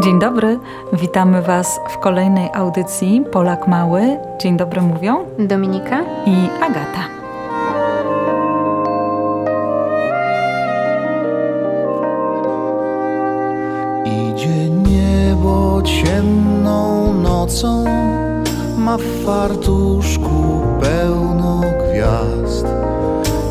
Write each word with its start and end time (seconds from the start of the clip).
Dzień 0.00 0.18
dobry, 0.18 0.58
witamy 0.92 1.42
Was 1.42 1.80
w 1.88 1.98
kolejnej 1.98 2.48
audycji 2.54 3.24
Polak 3.32 3.68
Mały. 3.68 4.02
Dzień 4.40 4.56
dobry 4.56 4.82
mówią 4.82 5.24
Dominika 5.38 6.00
i 6.26 6.48
Agata. 6.62 7.04
Idzie 14.04 14.70
niebo 14.70 15.82
ciemną 15.82 17.12
nocą, 17.14 17.84
ma 18.76 18.96
w 18.96 19.24
fartuszku 19.26 20.60
pełno 20.80 21.60
gwiazd. 21.60 22.66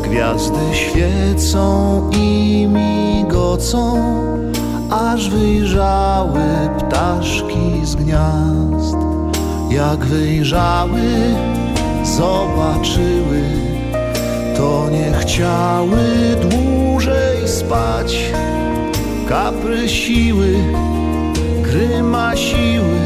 Gwiazdy 0.02 0.74
świecą 0.74 2.00
i 2.16 2.66
migocą 2.66 3.98
aż 4.90 5.30
wyjrzały 5.30 6.40
ptaszki 6.78 7.80
z 7.84 7.94
gniazd. 7.94 8.96
Jak 9.70 9.98
wyjrzały, 9.98 11.00
zobaczyły, 12.04 13.42
to 14.56 14.90
nie 14.90 15.12
chciały 15.12 15.98
dłużej 16.50 17.48
spać. 17.48 18.32
Kaprysiły, 19.28 20.54
grymasiły, 21.62 22.98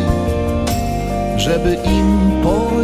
żeby 1.37 1.75
im 1.75 2.31
po 2.43 2.83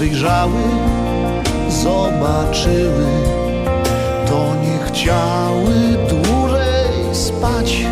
wyjrzały, 0.00 0.62
zobaczyły, 1.68 3.06
to 4.28 4.54
nie 4.62 4.78
chciały 4.86 5.74
dłużej 6.08 7.14
spać. 7.14 7.86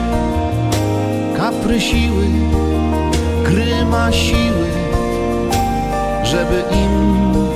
Kaprysiły, 1.37 2.27
grymasiły, 3.45 4.69
żeby 6.25 6.63
im 6.73 7.48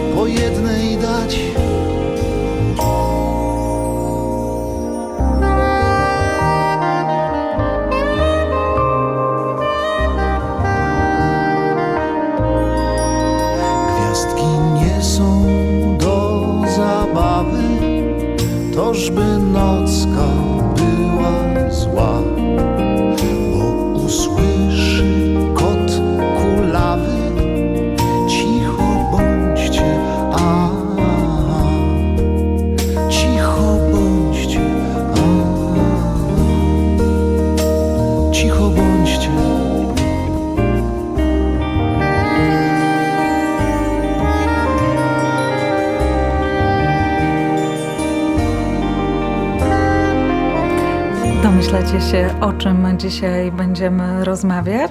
Domyślacie 51.63 52.01
się, 52.01 52.41
o 52.41 52.53
czym 52.53 52.99
dzisiaj 52.99 53.53
będziemy 53.53 54.25
rozmawiać? 54.25 54.91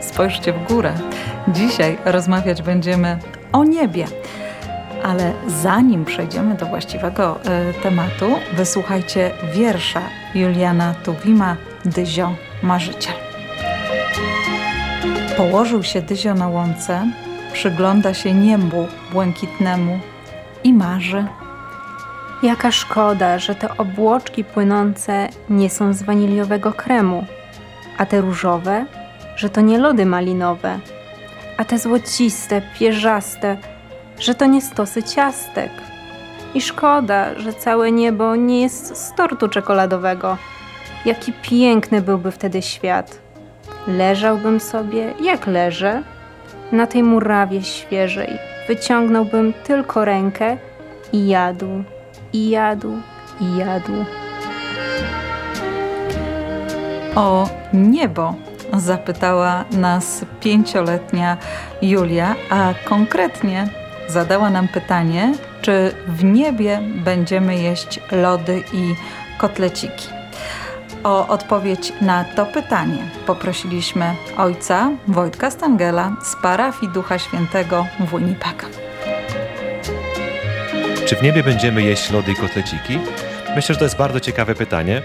Spojrzcie 0.00 0.52
w 0.52 0.68
górę. 0.68 0.94
Dzisiaj 1.48 1.98
rozmawiać 2.04 2.62
będziemy 2.62 3.18
o 3.52 3.64
niebie. 3.64 4.06
Ale 5.02 5.32
zanim 5.46 6.04
przejdziemy 6.04 6.54
do 6.54 6.66
właściwego 6.66 7.38
e, 7.44 7.72
tematu, 7.72 8.26
wysłuchajcie 8.52 9.30
wiersza 9.54 10.00
Juliana 10.34 10.94
Tuwima 11.04 11.56
Dyzio 11.84 12.34
Marzyciel. 12.62 13.14
Położył 15.36 15.82
się 15.82 16.02
Dyzio 16.02 16.34
na 16.34 16.48
łące, 16.48 17.10
przygląda 17.52 18.14
się 18.14 18.32
niebu 18.32 18.86
błękitnemu 19.12 19.98
i 20.64 20.72
marzy. 20.72 21.26
Jaka 22.42 22.72
szkoda, 22.72 23.38
że 23.38 23.54
te 23.54 23.76
obłoczki 23.76 24.44
płynące 24.44 25.28
nie 25.50 25.70
są 25.70 25.92
z 25.92 26.02
waniliowego 26.02 26.72
kremu, 26.72 27.26
a 27.98 28.06
te 28.06 28.20
różowe, 28.20 28.86
że 29.36 29.50
to 29.50 29.60
nie 29.60 29.78
lody 29.78 30.06
malinowe, 30.06 30.78
a 31.56 31.64
te 31.64 31.78
złociste, 31.78 32.62
pierzaste, 32.78 33.56
że 34.18 34.34
to 34.34 34.46
nie 34.46 34.62
stosy 34.62 35.02
ciastek. 35.02 35.70
I 36.54 36.60
szkoda, 36.60 37.38
że 37.38 37.52
całe 37.52 37.92
niebo 37.92 38.36
nie 38.36 38.62
jest 38.62 38.96
z 38.96 39.14
tortu 39.14 39.48
czekoladowego. 39.48 40.36
Jaki 41.04 41.32
piękny 41.42 42.02
byłby 42.02 42.30
wtedy 42.30 42.62
świat. 42.62 43.18
Leżałbym 43.86 44.60
sobie, 44.60 45.14
jak 45.22 45.46
leżę, 45.46 46.02
na 46.72 46.86
tej 46.86 47.02
murawie 47.02 47.62
świeżej. 47.62 48.38
Wyciągnąłbym 48.68 49.52
tylko 49.64 50.04
rękę 50.04 50.56
i 51.12 51.28
jadł, 51.28 51.84
i 52.36 52.50
jadł, 52.50 52.92
i 53.40 53.56
jadł. 53.56 54.04
O 57.14 57.48
niebo 57.72 58.34
zapytała 58.72 59.64
nas 59.70 60.24
pięcioletnia 60.40 61.36
Julia, 61.82 62.34
a 62.50 62.74
konkretnie 62.84 63.68
zadała 64.08 64.50
nam 64.50 64.68
pytanie, 64.68 65.34
czy 65.62 65.92
w 66.08 66.24
niebie 66.24 66.80
będziemy 67.04 67.56
jeść 67.56 68.00
lody 68.12 68.62
i 68.72 68.94
kotleciki. 69.38 70.08
O 71.04 71.28
odpowiedź 71.28 71.92
na 72.00 72.24
to 72.24 72.46
pytanie 72.46 72.98
poprosiliśmy 73.26 74.14
ojca 74.36 74.90
Wojtka 75.08 75.50
Stangela 75.50 76.12
z 76.22 76.36
parafii 76.42 76.92
Ducha 76.92 77.18
Świętego 77.18 77.86
w 78.00 78.10
Winnipeg. 78.10 78.85
Czy 81.06 81.16
w 81.16 81.22
niebie 81.22 81.42
będziemy 81.42 81.82
jeść 81.82 82.10
lody 82.10 82.32
i 82.32 82.34
kotleciki? 82.34 82.98
Myślę, 83.56 83.74
że 83.74 83.78
to 83.78 83.84
jest 83.84 83.96
bardzo 83.96 84.20
ciekawe 84.20 84.54
pytanie. 84.54 85.02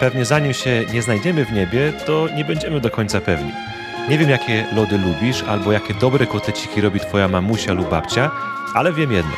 Pewnie 0.00 0.24
zanim 0.24 0.52
się 0.52 0.84
nie 0.92 1.02
znajdziemy 1.02 1.44
w 1.44 1.52
niebie, 1.52 1.92
to 2.06 2.28
nie 2.36 2.44
będziemy 2.44 2.80
do 2.80 2.90
końca 2.90 3.20
pewni. 3.20 3.52
Nie 4.08 4.18
wiem, 4.18 4.30
jakie 4.30 4.64
lody 4.76 4.98
lubisz, 4.98 5.42
albo 5.42 5.72
jakie 5.72 5.94
dobre 5.94 6.26
kotleciki 6.26 6.80
robi 6.80 7.00
twoja 7.00 7.28
mamusia 7.28 7.72
lub 7.72 7.90
babcia, 7.90 8.30
ale 8.74 8.92
wiem 8.92 9.12
jedno. 9.12 9.32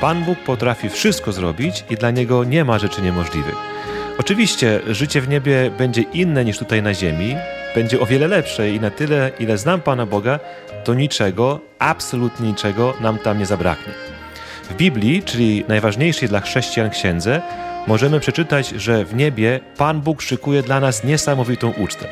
Pan 0.00 0.24
Bóg 0.24 0.38
potrafi 0.38 0.88
wszystko 0.88 1.32
zrobić 1.32 1.84
i 1.90 1.96
dla 1.96 2.10
Niego 2.10 2.44
nie 2.44 2.64
ma 2.64 2.78
rzeczy 2.78 3.02
niemożliwych. 3.02 3.56
Oczywiście 4.18 4.80
życie 4.86 5.20
w 5.20 5.28
niebie 5.28 5.70
będzie 5.78 6.02
inne 6.02 6.44
niż 6.44 6.58
tutaj 6.58 6.82
na 6.82 6.94
ziemi, 6.94 7.36
będzie 7.74 8.00
o 8.00 8.06
wiele 8.06 8.28
lepsze 8.28 8.70
i 8.70 8.80
na 8.80 8.90
tyle, 8.90 9.30
ile 9.38 9.58
znam 9.58 9.80
Pana 9.80 10.06
Boga, 10.06 10.38
to 10.84 10.94
niczego, 10.94 11.60
absolutnie 11.78 12.48
niczego 12.48 12.94
nam 13.00 13.18
tam 13.18 13.38
nie 13.38 13.46
zabraknie. 13.46 14.11
W 14.72 14.76
Biblii, 14.76 15.22
czyli 15.22 15.64
najważniejszej 15.68 16.28
dla 16.28 16.40
chrześcijan 16.40 16.90
księdze, 16.90 17.42
możemy 17.86 18.20
przeczytać, 18.20 18.68
że 18.68 19.04
w 19.04 19.14
niebie 19.14 19.60
Pan 19.76 20.00
Bóg 20.00 20.22
szykuje 20.22 20.62
dla 20.62 20.80
nas 20.80 21.04
niesamowitą 21.04 21.70
ucztę. 21.70 22.08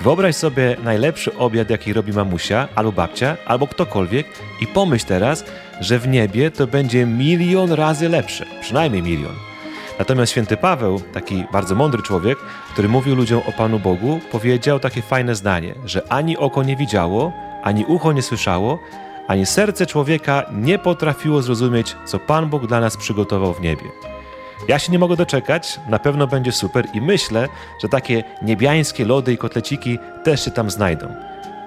Wyobraź 0.00 0.36
sobie 0.36 0.76
najlepszy 0.84 1.36
obiad, 1.36 1.70
jaki 1.70 1.92
robi 1.92 2.12
mamusia, 2.12 2.68
albo 2.74 2.92
babcia, 2.92 3.36
albo 3.46 3.66
ktokolwiek 3.66 4.26
i 4.60 4.66
pomyśl 4.66 5.06
teraz, 5.06 5.44
że 5.80 5.98
w 5.98 6.08
niebie 6.08 6.50
to 6.50 6.66
będzie 6.66 7.06
milion 7.06 7.72
razy 7.72 8.08
lepsze, 8.08 8.44
przynajmniej 8.60 9.02
milion. 9.02 9.34
Natomiast 9.98 10.32
święty 10.32 10.56
Paweł, 10.56 11.00
taki 11.12 11.44
bardzo 11.52 11.74
mądry 11.74 12.02
człowiek, 12.02 12.38
który 12.72 12.88
mówił 12.88 13.16
ludziom 13.16 13.42
o 13.48 13.52
Panu 13.52 13.78
Bogu, 13.78 14.20
powiedział 14.32 14.80
takie 14.80 15.02
fajne 15.02 15.34
zdanie, 15.34 15.74
że 15.84 16.12
ani 16.12 16.36
oko 16.36 16.62
nie 16.62 16.76
widziało, 16.76 17.32
ani 17.62 17.84
ucho 17.84 18.12
nie 18.12 18.22
słyszało, 18.22 18.78
ani 19.28 19.46
serce 19.46 19.86
człowieka 19.86 20.42
nie 20.52 20.78
potrafiło 20.78 21.42
zrozumieć, 21.42 21.96
co 22.04 22.18
Pan 22.18 22.48
Bóg 22.48 22.66
dla 22.66 22.80
nas 22.80 22.96
przygotował 22.96 23.54
w 23.54 23.60
niebie. 23.60 23.84
Ja 24.68 24.78
się 24.78 24.92
nie 24.92 24.98
mogę 24.98 25.16
doczekać, 25.16 25.80
na 25.88 25.98
pewno 25.98 26.26
będzie 26.26 26.52
super 26.52 26.86
i 26.94 27.00
myślę, 27.00 27.48
że 27.82 27.88
takie 27.88 28.24
niebiańskie 28.42 29.04
lody 29.04 29.32
i 29.32 29.38
kotleciki 29.38 29.98
też 30.24 30.44
się 30.44 30.50
tam 30.50 30.70
znajdą 30.70 31.14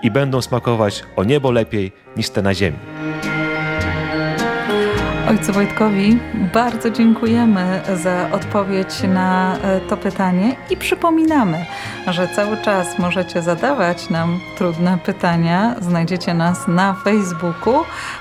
i 0.04 0.12
będą 0.12 0.42
smakować 0.42 1.04
o 1.16 1.24
niebo 1.24 1.52
lepiej 1.52 1.92
niż 2.18 2.30
te 2.30 2.42
na 2.42 2.54
ziemi. 2.54 2.78
Ojcu 5.32 5.54
Wojtkowi 5.54 6.18
bardzo 6.54 6.90
dziękujemy 6.90 7.82
za 8.04 8.30
odpowiedź 8.32 9.04
na 9.04 9.58
e, 9.58 9.80
to 9.80 9.98
pytanie 9.98 10.56
i 10.70 10.78
przypominamy, 10.78 11.66
że 12.08 12.28
cały 12.28 12.58
czas 12.58 13.00
możecie 13.00 13.42
zadawać 13.42 14.10
nam 14.10 14.40
trudne 14.58 14.98
pytania. 15.06 15.76
Znajdziecie 15.82 16.34
nas 16.34 16.68
na 16.68 16.94
Facebooku 16.94 17.76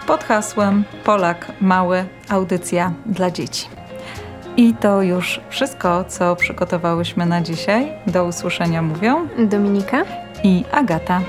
pod 0.06 0.24
hasłem 0.24 0.84
Polak 1.04 1.52
Mały 1.60 2.04
Audycja 2.28 2.92
dla 3.06 3.30
Dzieci. 3.30 3.68
I 4.56 4.74
to 4.74 5.02
już 5.02 5.40
wszystko, 5.48 6.04
co 6.04 6.36
przygotowałyśmy 6.36 7.26
na 7.26 7.40
dzisiaj. 7.40 7.92
Do 8.06 8.24
usłyszenia 8.24 8.82
mówią 8.82 9.28
Dominika 9.38 10.04
i 10.44 10.64
Agata. 10.72 11.20